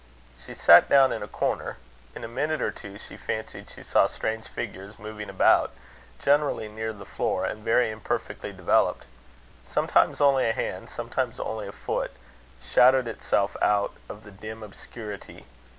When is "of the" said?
14.09-14.31